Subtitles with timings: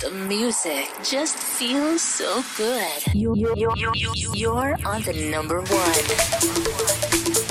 [0.00, 3.14] The music just feels so good.
[3.14, 7.47] You, you, you, you, you, you're on the number one.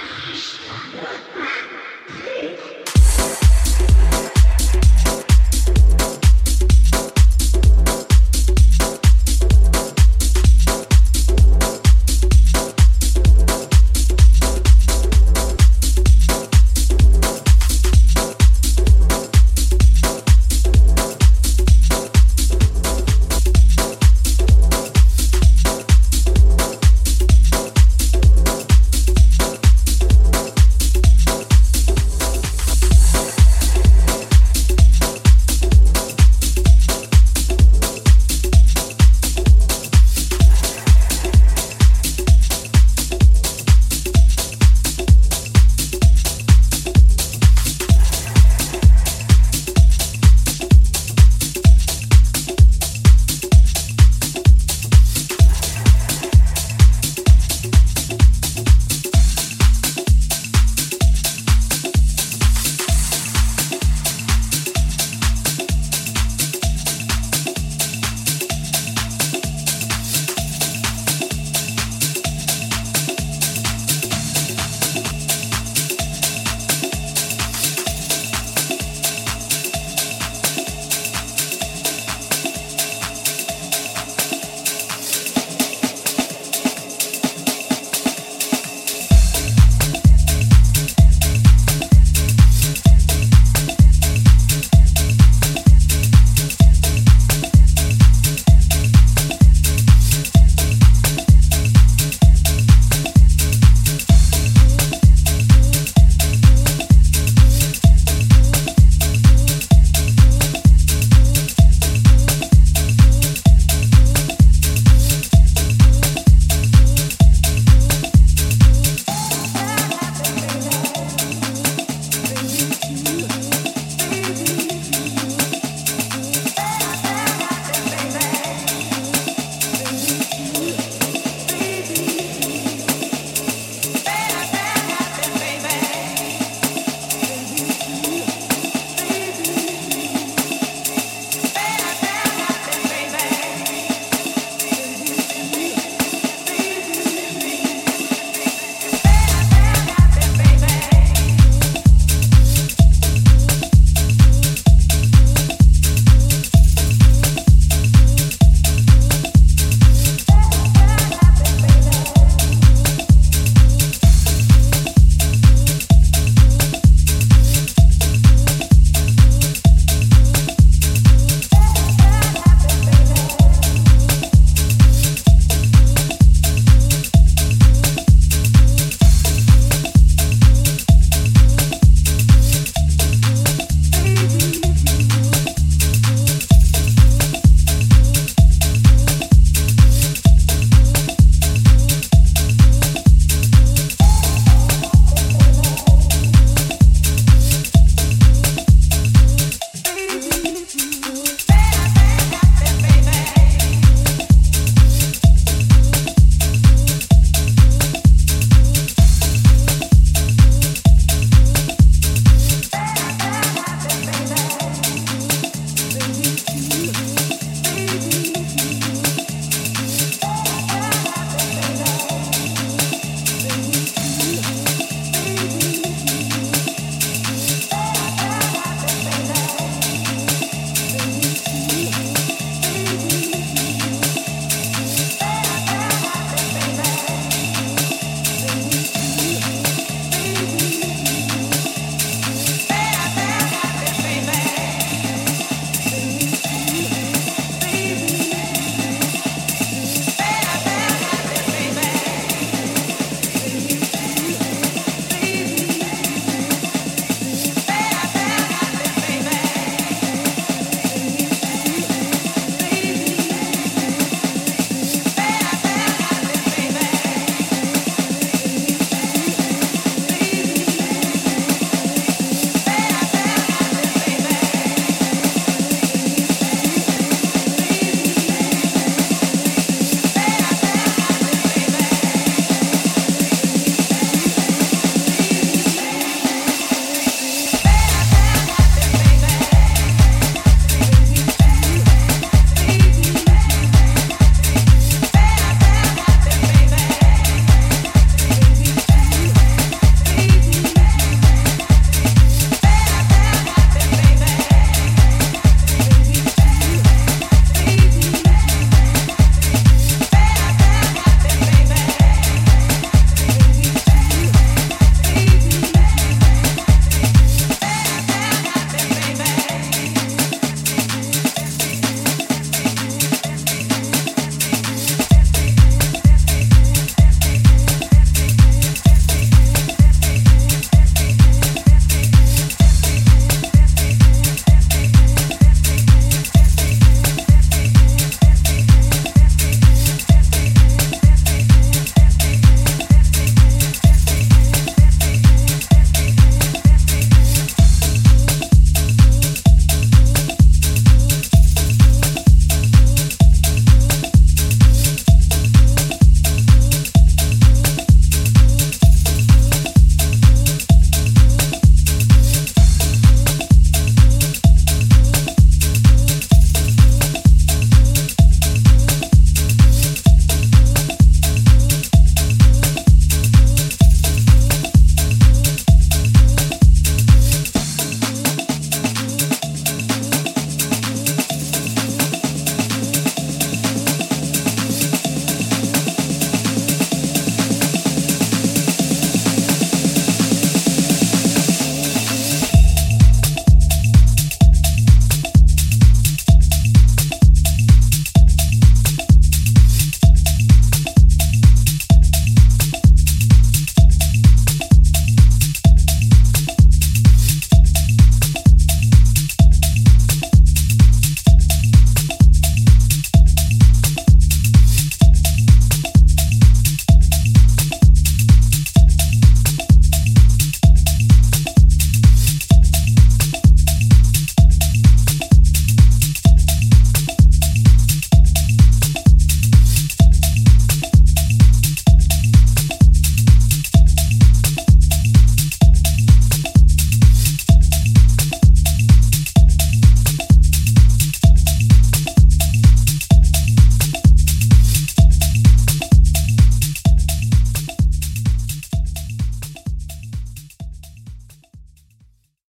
[0.00, 0.58] よし!